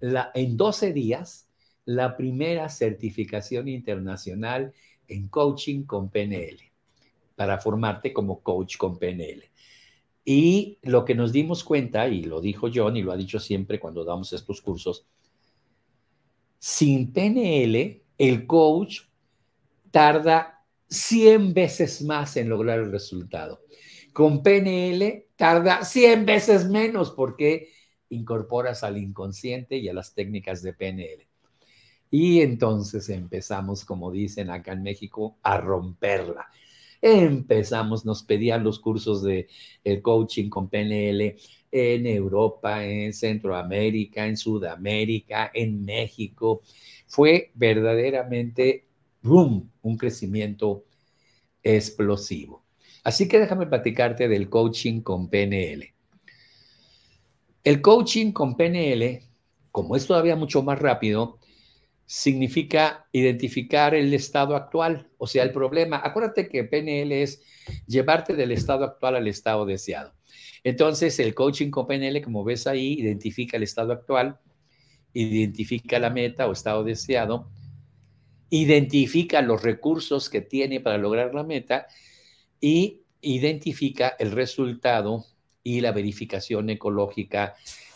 [0.01, 1.51] la, en 12 días,
[1.85, 4.73] la primera certificación internacional
[5.07, 6.61] en coaching con PNL,
[7.37, 9.45] para formarte como coach con PNL.
[10.25, 13.79] Y lo que nos dimos cuenta, y lo dijo John y lo ha dicho siempre
[13.79, 15.05] cuando damos estos cursos,
[16.59, 19.03] sin PNL, el coach
[19.91, 23.61] tarda 100 veces más en lograr el resultado.
[24.13, 27.69] Con PNL tarda 100 veces menos porque
[28.11, 31.29] incorporas al inconsciente y a las técnicas de PNL.
[32.11, 36.49] Y entonces empezamos, como dicen acá en México, a romperla.
[37.01, 39.49] Empezamos, nos pedían los cursos de
[39.85, 41.37] el coaching con PNL
[41.71, 46.63] en Europa, en Centroamérica, en Sudamérica, en México.
[47.07, 48.87] Fue verdaderamente
[49.23, 50.85] boom, un crecimiento
[51.63, 52.65] explosivo.
[53.05, 55.95] Así que déjame platicarte del coaching con PNL.
[57.65, 59.23] El coaching con PNL,
[59.71, 61.39] como es todavía mucho más rápido,
[62.11, 66.01] significa identificar el estado actual, o sea, el problema.
[66.03, 67.43] Acuérdate que PNL es
[67.87, 70.15] llevarte del estado actual al estado deseado.
[70.65, 74.41] Entonces, el coaching con PNL, como ves ahí, identifica el estado actual,
[75.13, 77.51] identifica la meta o estado deseado,
[78.49, 81.89] identifica los recursos que tiene para lograr la meta
[82.59, 85.27] y identifica el resultado
[85.63, 87.55] y la verificación ecológica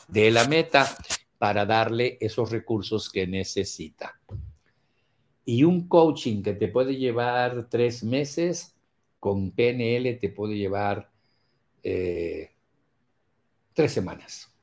[0.09, 0.98] de la meta
[1.42, 4.16] para darle esos recursos que necesita.
[5.44, 8.76] Y un coaching que te puede llevar tres meses,
[9.18, 11.11] con PNL te puede llevar
[11.83, 12.52] eh,
[13.74, 14.55] tres semanas.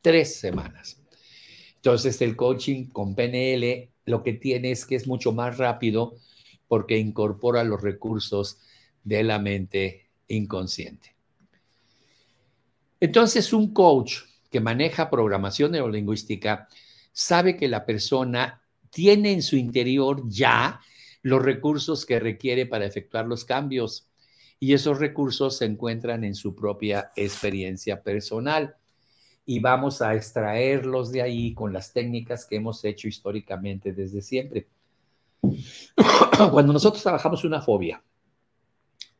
[0.00, 0.98] Tres semanas.
[1.74, 6.16] Entonces el coaching con PNL lo que tiene es que es mucho más rápido
[6.68, 8.62] porque incorpora los recursos
[9.04, 11.14] de la mente inconsciente.
[12.98, 14.20] Entonces, un coach
[14.56, 16.66] que maneja programación neurolingüística
[17.12, 20.80] sabe que la persona tiene en su interior ya
[21.20, 24.08] los recursos que requiere para efectuar los cambios
[24.58, 28.76] y esos recursos se encuentran en su propia experiencia personal.
[29.44, 34.68] y vamos a extraerlos de ahí con las técnicas que hemos hecho históricamente desde siempre.
[36.50, 38.02] Cuando nosotros trabajamos una fobia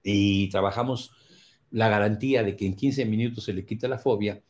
[0.03, 1.13] y trabajamos
[1.73, 4.43] la garantía de que en 15 minutos se le quita la fobia,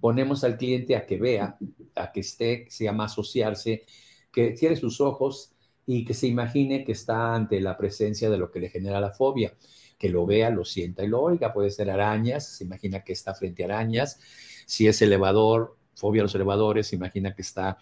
[0.00, 1.58] ponemos al cliente a que vea,
[1.94, 3.84] a que esté, se llama asociarse,
[4.32, 5.52] que cierre sus ojos
[5.86, 9.12] y que se imagine que está ante la presencia de lo que le genera la
[9.12, 9.54] fobia,
[9.98, 11.52] que lo vea, lo sienta y lo oiga.
[11.52, 14.20] Puede ser arañas, se imagina que está frente a arañas.
[14.66, 17.78] Si es elevador, fobia a los elevadores, se imagina que está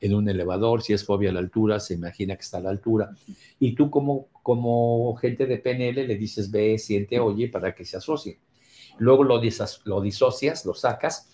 [0.00, 0.82] en un elevador.
[0.82, 3.10] Si es fobia a la altura, se imagina que está a la altura.
[3.60, 7.96] Y tú como, como gente de PNL le dices ve, siente, oye, para que se
[7.96, 8.38] asocie.
[9.02, 11.28] Luego lo, disocias, lo sacas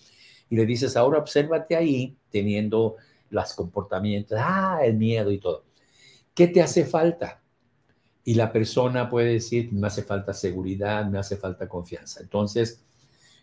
[0.49, 2.95] y le dices, ahora obsérvate ahí teniendo
[3.29, 5.65] los comportamientos, ah, el miedo y todo.
[6.33, 7.43] ¿Qué te hace falta?
[8.23, 12.21] Y la persona puede decir, me hace falta seguridad, me hace falta confianza.
[12.21, 12.83] Entonces,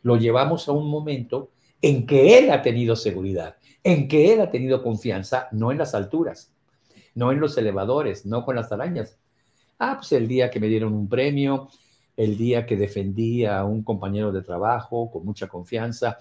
[0.03, 4.51] lo llevamos a un momento en que él ha tenido seguridad, en que él ha
[4.51, 6.53] tenido confianza, no en las alturas,
[7.15, 9.17] no en los elevadores, no con las arañas.
[9.79, 11.69] Ah, pues el día que me dieron un premio,
[12.17, 16.19] el día que defendí a un compañero de trabajo con mucha confianza.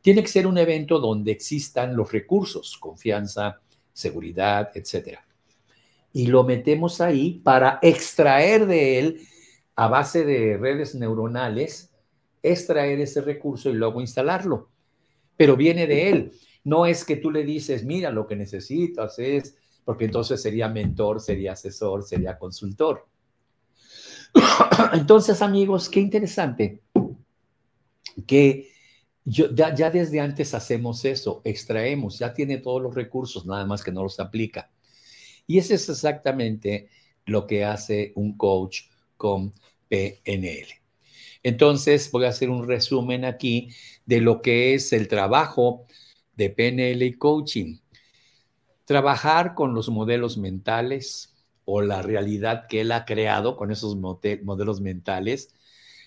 [0.00, 3.60] Tiene que ser un evento donde existan los recursos, confianza,
[3.92, 5.26] seguridad, etcétera
[6.16, 9.20] y lo metemos ahí para extraer de él,
[9.74, 11.92] a base de redes neuronales,
[12.42, 14.70] extraer ese recurso y luego instalarlo.
[15.36, 16.32] Pero viene de él.
[16.64, 21.20] No es que tú le dices, mira, lo que necesitas es, porque entonces sería mentor,
[21.20, 23.06] sería asesor, sería consultor.
[24.92, 26.82] Entonces, amigos, qué interesante
[28.26, 28.70] que
[29.24, 33.82] yo, ya, ya, desde antes hacemos eso, extraemos, ya tiene todos los recursos, nada más
[33.82, 34.70] que no los aplica.
[35.46, 36.88] Y eso es exactamente
[37.24, 38.82] lo que hace un coach
[39.16, 39.52] con
[39.88, 40.68] PNL.
[41.42, 43.70] Entonces, voy a hacer un resumen aquí
[44.04, 45.86] de lo que es el trabajo
[46.34, 47.78] de PNL y coaching.
[48.84, 51.35] Trabajar con los modelos mentales
[51.66, 55.52] o la realidad que él ha creado con esos modelos mentales,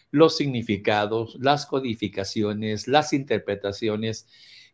[0.10, 4.26] los significados, las codificaciones, las interpretaciones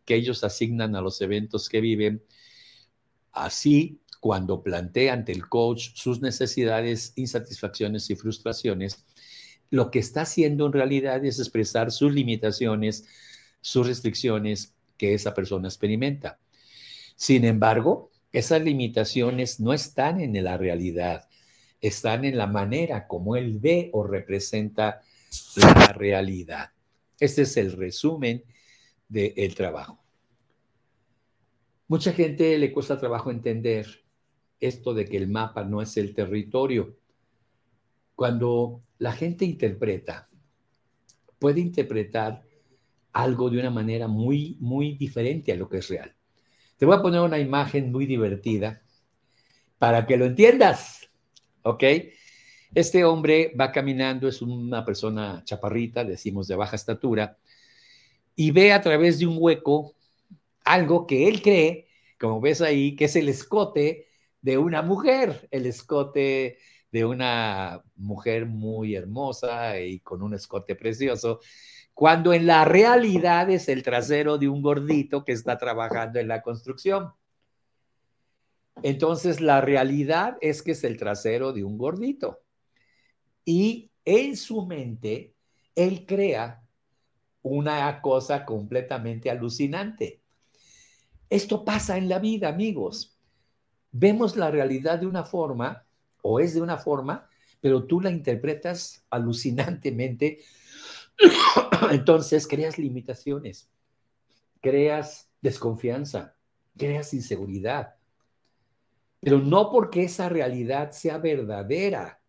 [0.06, 2.24] que ellos asignan a los eventos que viven,
[3.34, 9.04] así cuando plantea ante el coach sus necesidades, insatisfacciones y frustraciones,
[9.72, 13.06] lo que está haciendo en realidad es expresar sus limitaciones,
[13.60, 16.40] sus restricciones que esa persona experimenta.
[17.16, 21.30] Sin embargo, esas limitaciones no están en la realidad,
[21.80, 25.02] están en la manera como él ve o representa
[25.56, 26.70] la realidad.
[27.18, 28.44] Este es el resumen
[29.08, 30.04] del trabajo.
[31.88, 34.04] Mucha gente le cuesta trabajo entender
[34.60, 36.98] esto de que el mapa no es el territorio.
[38.16, 40.28] Cuando la gente interpreta,
[41.40, 42.44] puede interpretar
[43.14, 46.15] algo de una manera muy, muy diferente a lo que es real.
[46.78, 48.82] Te voy a poner una imagen muy divertida
[49.78, 51.10] para que lo entiendas,
[51.62, 51.84] ¿ok?
[52.74, 57.38] Este hombre va caminando, es una persona chaparrita, decimos de baja estatura,
[58.36, 59.96] y ve a través de un hueco
[60.66, 61.88] algo que él cree,
[62.20, 64.10] como ves ahí, que es el escote
[64.42, 66.58] de una mujer, el escote
[66.92, 71.40] de una mujer muy hermosa y con un escote precioso,
[71.96, 76.44] cuando en la realidad es el trasero de un gordito que está trabajando en la
[76.44, 77.14] construcción.
[78.84, 82.44] Entonces, la realidad es que es el trasero de un gordito.
[83.44, 85.34] Y en su mente,
[85.74, 86.62] él crea
[87.42, 90.22] una cosa completamente alucinante.
[91.32, 93.16] Esto pasa en la vida, amigos
[93.98, 95.86] vemos la realidad de una forma,
[96.22, 97.30] o es de una forma,
[97.62, 100.40] pero tú la interpretas alucinantemente.
[101.92, 103.70] Entonces creas limitaciones,
[104.62, 106.36] creas desconfianza,
[106.78, 107.96] creas inseguridad.
[109.20, 112.22] Pero no porque esa realidad sea verdadera.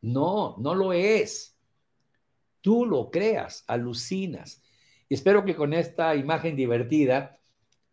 [0.00, 1.56] No, no lo es.
[2.60, 4.62] Tú lo creas, alucinas.
[5.08, 7.38] Y espero que con esta imagen divertida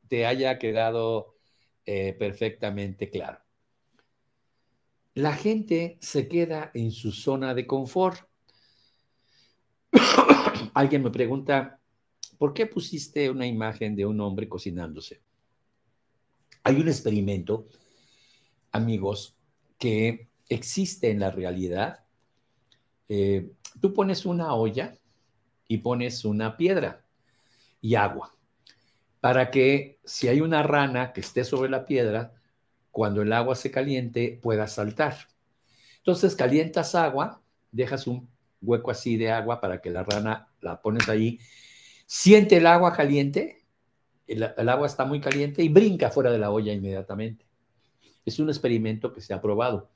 [0.07, 1.35] te haya quedado
[1.85, 3.39] eh, perfectamente claro.
[5.13, 8.19] La gente se queda en su zona de confort.
[10.73, 11.79] Alguien me pregunta,
[12.37, 15.21] ¿por qué pusiste una imagen de un hombre cocinándose?
[16.63, 17.67] Hay un experimento,
[18.71, 19.35] amigos,
[19.77, 22.03] que existe en la realidad.
[23.07, 24.97] Eh, tú pones una olla
[25.67, 27.05] y pones una piedra
[27.81, 28.35] y agua
[29.25, 32.35] para que si hay una rana que esté sobre la piedra,
[32.91, 35.17] cuando el agua se caliente pueda saltar.
[35.97, 37.41] Entonces calientas agua,
[37.71, 38.29] dejas un
[38.61, 41.39] hueco así de agua para que la rana la pones ahí
[42.05, 43.65] siente el agua caliente,
[44.27, 47.45] el, agua está muy caliente y brinca fuera de la olla inmediatamente.
[48.25, 49.91] Es un experimento que se ha probado.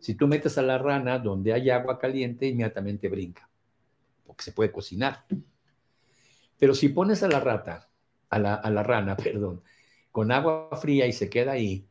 [0.00, 3.48] Si tú metes a la rana donde hay agua caliente, inmediatamente brinca,
[4.24, 5.24] porque se puede cocinar.
[6.58, 7.88] Pero si pones a la rata,
[8.30, 9.62] a la, a la rana, perdón,
[10.10, 11.88] con agua fría y se queda ahí,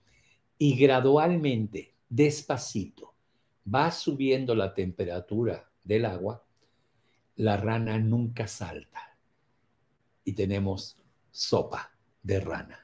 [0.57, 3.15] y gradualmente, despacito,
[3.73, 6.43] va subiendo la temperatura del agua,
[7.35, 9.17] la rana nunca salta.
[10.23, 10.97] Y tenemos
[11.31, 12.79] sopa de rana.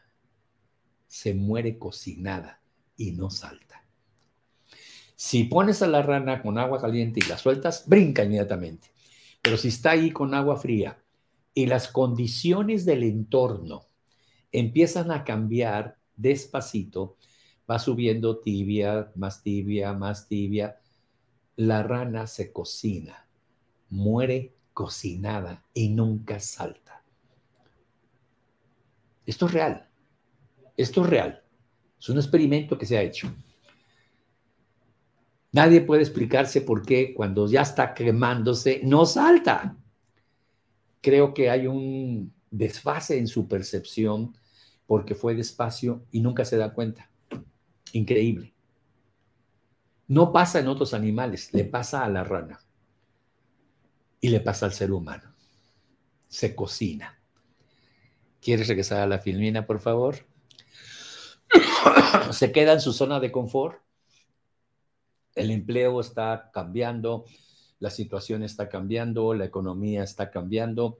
[1.07, 2.61] Se muere cocinada
[2.95, 3.83] y no salta.
[5.15, 8.91] Si pones a la rana con agua caliente y la sueltas, brinca inmediatamente.
[9.41, 11.03] Pero si está ahí con agua fría
[11.53, 13.85] y las condiciones del entorno
[14.51, 17.17] empiezan a cambiar despacito,
[17.69, 20.79] va subiendo tibia, más tibia, más tibia,
[21.55, 23.27] la rana se cocina,
[23.89, 27.03] muere cocinada y nunca salta.
[29.25, 29.89] Esto es real,
[30.75, 31.43] esto es real,
[31.99, 33.33] es un experimento que se ha hecho.
[35.51, 39.77] Nadie puede explicarse por qué cuando ya está quemándose no salta.
[40.99, 44.35] Creo que hay un desfase en su percepción
[44.87, 47.09] porque fue despacio y nunca se da cuenta.
[47.93, 48.52] Increíble.
[50.07, 52.59] No pasa en otros animales, le pasa a la rana
[54.19, 55.33] y le pasa al ser humano.
[56.27, 57.19] Se cocina.
[58.41, 60.25] ¿Quieres regresar a la filmina, por favor?
[62.31, 63.81] Se queda en su zona de confort.
[65.35, 67.25] El empleo está cambiando,
[67.79, 70.99] la situación está cambiando, la economía está cambiando,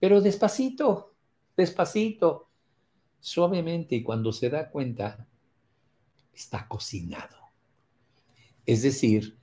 [0.00, 1.14] pero despacito,
[1.56, 2.50] despacito,
[3.20, 5.26] suavemente, y cuando se da cuenta,
[6.32, 7.43] está cocinado.
[8.66, 9.38] Es decir,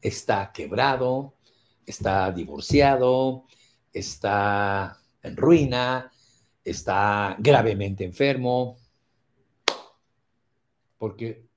[0.00, 1.34] está quebrado,
[1.86, 3.44] está divorciado,
[3.92, 6.10] está en ruina,
[6.64, 8.78] está gravemente enfermo,
[10.98, 11.48] porque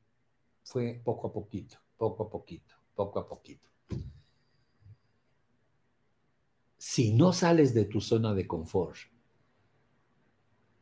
[0.63, 3.69] fue poco a poquito, poco a poquito, poco a poquito.
[6.77, 8.97] Si no sales de tu zona de confort,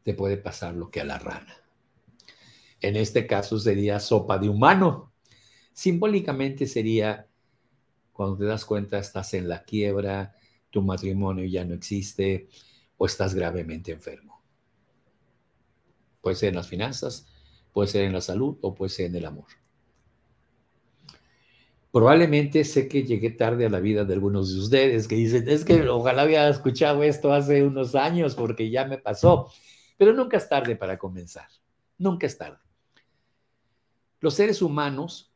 [0.04, 1.56] te puede pasar lo que a la rana.
[2.82, 5.13] En este caso sería sopa de humano.
[5.74, 7.28] Simbólicamente sería
[8.12, 10.36] cuando te das cuenta estás en la quiebra,
[10.70, 12.48] tu matrimonio ya no existe
[12.98, 14.42] o estás gravemente enfermo.
[16.22, 17.28] Puede ser en las finanzas,
[17.74, 19.48] puede ser en la salud o puede ser en el amor.
[21.92, 25.64] Probablemente sé que llegué tarde a la vida de algunos de ustedes que dicen, es
[25.64, 29.52] que ojalá había escuchado esto hace unos años porque ya me pasó,
[29.98, 31.48] pero nunca es tarde para comenzar,
[32.00, 32.58] nunca es tarde.
[34.22, 35.33] Los seres humanos,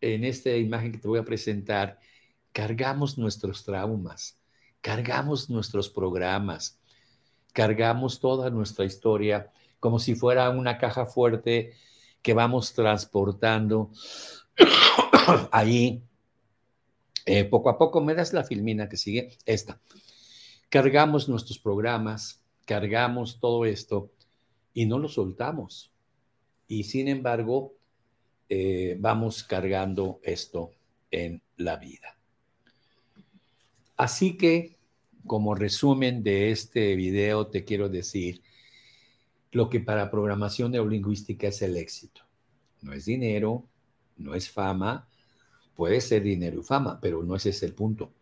[0.00, 1.98] en esta imagen que te voy a presentar,
[2.52, 4.38] cargamos nuestros traumas,
[4.80, 6.78] cargamos nuestros programas,
[7.52, 11.74] cargamos toda nuestra historia como si fuera una caja fuerte
[12.22, 13.90] que vamos transportando
[15.52, 16.02] ahí.
[17.24, 19.80] Eh, poco a poco, me das la filmina que sigue, esta.
[20.68, 24.10] Cargamos nuestros programas, cargamos todo esto
[24.74, 25.92] y no lo soltamos.
[26.68, 27.75] Y sin embargo,
[28.48, 30.70] eh, vamos cargando esto
[31.10, 32.16] en la vida.
[33.96, 34.76] Así que,
[35.26, 38.42] como resumen de este video, te quiero decir
[39.52, 42.22] lo que para programación neurolingüística es el éxito.
[42.82, 43.64] No es dinero,
[44.18, 45.08] no es fama,
[45.74, 48.12] puede ser dinero y fama, pero no ese es el punto.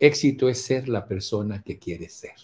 [0.00, 2.36] Éxito es ser la persona que quieres ser.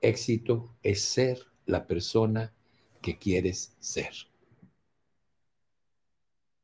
[0.00, 2.52] Éxito es ser la persona
[3.00, 4.12] que quieres ser.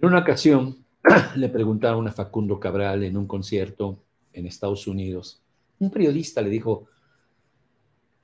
[0.01, 0.82] En una ocasión
[1.36, 5.42] le preguntaron a Facundo Cabral en un concierto en Estados Unidos,
[5.78, 6.86] un periodista le dijo,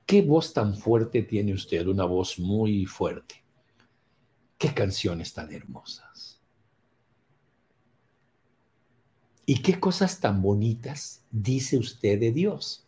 [0.07, 1.85] ¿qué voz tan fuerte tiene usted?
[1.85, 3.43] Una voz muy fuerte.
[4.57, 6.41] ¿Qué canciones tan hermosas?
[9.45, 12.87] ¿Y qué cosas tan bonitas dice usted de Dios?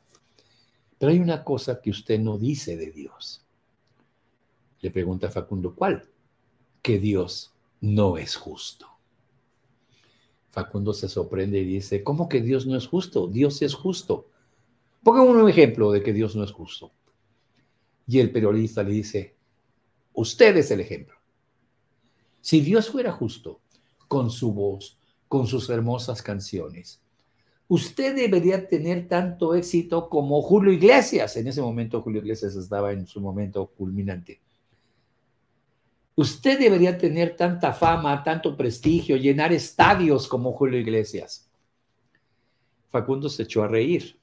[0.98, 3.46] Pero hay una cosa que usted no dice de Dios.
[4.82, 6.10] Le pregunta Facundo, ¿cuál?
[6.82, 8.88] Que Dios no es justo.
[10.50, 13.28] Facundo se sorprende y dice, ¿cómo que Dios no es justo?
[13.28, 14.28] Dios es justo.
[15.04, 16.92] Pongan un ejemplo de que Dios no es justo.
[18.08, 19.36] Y el periodista le dice,
[20.14, 21.16] usted es el ejemplo.
[22.42, 23.62] Si Dios fuera justo
[24.08, 27.00] con su voz, con sus hermosas canciones,
[27.68, 31.38] usted debería tener tanto éxito como Julio Iglesias.
[31.38, 34.42] En ese momento Julio Iglesias estaba en su momento culminante.
[36.20, 41.50] Usted debería tener tanta fama, tanto prestigio, llenar estadios como Julio Iglesias.
[42.90, 44.20] Facundo se echó a reír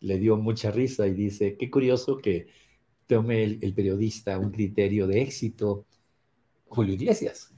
[0.00, 2.46] le dio mucha risa y dice, qué curioso que
[3.06, 5.86] tome el, periodista un criterio de éxito,
[6.66, 7.52] Julio Iglesias.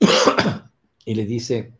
[1.04, 1.74] y le dice,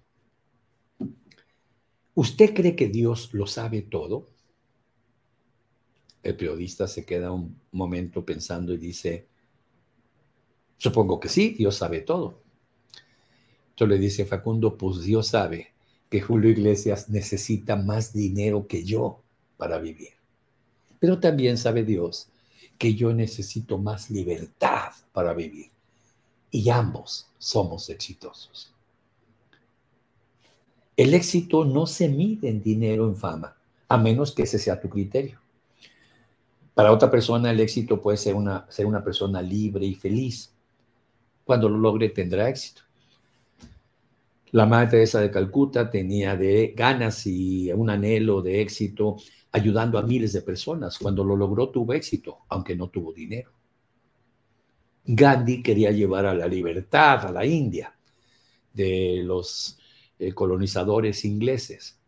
[2.14, 4.28] ¿usted cree que Dios lo sabe todo?
[6.22, 9.26] El periodista se queda un momento pensando y dice,
[10.80, 12.40] supongo que sí, Dios sabe todo.
[13.70, 15.72] Entonces le dice Facundo, pues Dios sabe
[16.08, 19.20] que Julio Iglesias necesita más dinero que yo
[19.58, 20.08] para vivir.
[20.98, 22.28] Pero también sabe Dios
[22.78, 25.70] que yo necesito más libertad para vivir.
[26.50, 28.72] Y ambos somos exitosos.
[30.96, 33.54] El éxito no se mide en dinero, en fama,
[33.86, 35.38] a menos que ese sea tu criterio.
[36.74, 40.50] Para otra persona el éxito puede ser una, ser una persona libre y feliz.
[41.50, 42.82] Cuando lo logre tendrá éxito.
[44.52, 46.38] La Madre Teresa de Calcuta tenía
[46.76, 49.16] ganas y un anhelo de éxito
[49.50, 50.96] ayudando a miles de personas.
[50.96, 53.50] Cuando lo logró tuvo éxito, aunque no tuvo dinero.
[55.04, 57.98] Gandhi quería llevar a la libertad a la India
[58.72, 59.76] de los
[60.20, 61.98] eh, colonizadores ingleses.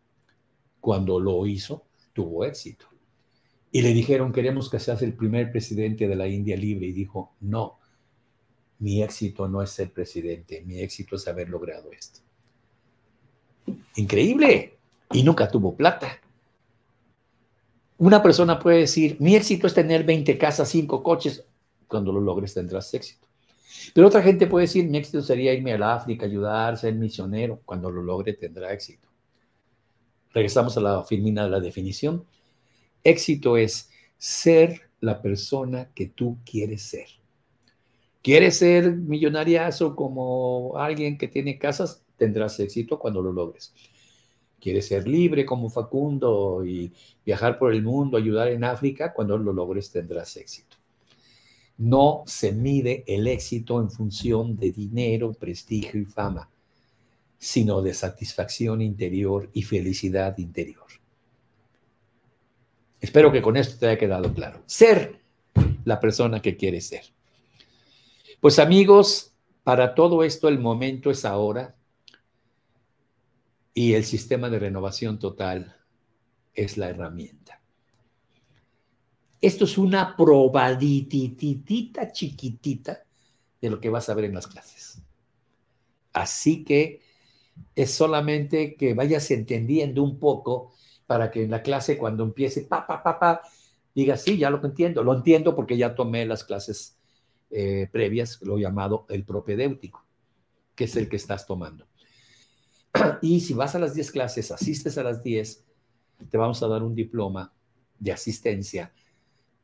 [0.79, 1.83] Cuando lo hizo,
[2.13, 2.85] tuvo éxito.
[3.73, 6.87] Y le dijeron, queremos que seas el primer presidente de la India libre.
[6.87, 7.79] Y dijo, no,
[8.83, 12.19] mi éxito no es ser presidente, mi éxito es haber logrado esto.
[13.95, 14.73] Increíble.
[15.13, 16.19] Y nunca tuvo plata.
[17.97, 21.45] Una persona puede decir, mi éxito es tener 20 casas, 5 coches.
[21.87, 23.25] Cuando lo logres tendrás éxito.
[23.93, 27.61] Pero otra gente puede decir, mi éxito sería irme al África, ayudar, ser misionero.
[27.63, 29.07] Cuando lo logre tendrá éxito.
[30.33, 32.25] Regresamos a la filmina de la definición.
[33.01, 37.22] Éxito es ser la persona que tú quieres ser.
[38.23, 42.03] ¿Quieres ser millonariazo como alguien que tiene casas?
[42.17, 43.73] Tendrás éxito cuando lo logres
[44.63, 46.89] quieres ser libre como Facundo y
[47.25, 50.77] viajar por el mundo, ayudar en África, cuando lo logres tendrás éxito.
[51.77, 56.49] No se mide el éxito en función de dinero, prestigio y fama,
[57.37, 60.87] sino de satisfacción interior y felicidad interior.
[63.01, 64.63] Espero que con esto te haya quedado claro.
[64.65, 65.19] Ser
[65.83, 67.03] la persona que quieres ser.
[68.43, 69.33] Pues amigos,
[69.63, 71.77] para todo esto el momento es ahora
[73.73, 75.77] y el sistema de renovación total
[76.53, 77.61] es la herramienta.
[79.39, 83.05] Esto es una probadititita chiquitita
[83.61, 85.01] de lo que vas a ver en las clases.
[86.11, 86.99] Así que
[87.75, 90.73] es solamente que vayas entendiendo un poco
[91.07, 93.41] para que en la clase cuando empiece pa, pa,
[93.95, 95.01] digas, sí, ya lo entiendo.
[95.01, 96.97] Lo entiendo porque ya tomé las clases
[97.55, 100.03] eh, previas, lo llamado el propedéutico,
[100.73, 101.85] que es el que estás tomando.
[103.21, 105.63] Y si vas a las 10 clases, asistes a las 10,
[106.29, 107.53] te vamos a dar un diploma
[107.99, 108.91] de asistencia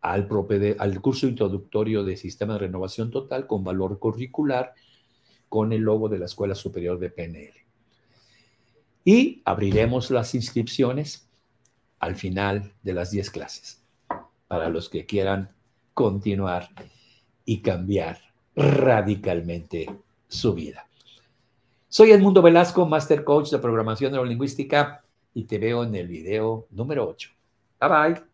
[0.02, 0.30] al,
[0.78, 4.74] al curso introductorio de Sistema de Renovación Total con valor curricular
[5.48, 7.54] con el logo de la Escuela Superior de PNL.
[9.04, 11.28] Y abriremos las inscripciones
[11.98, 13.84] al final de las 10 clases
[14.48, 15.56] para los que quieran
[15.96, 16.70] continuar
[17.50, 18.20] y cambiar
[18.56, 19.88] radicalmente
[20.28, 20.88] su vida.
[21.88, 27.08] Soy Edmundo Velasco, Master Coach de Programación Neurolingüística, y te veo en el video número
[27.08, 27.32] 8.
[27.82, 28.29] Bye bye.